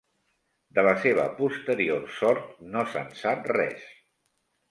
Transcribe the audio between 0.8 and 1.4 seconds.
la seva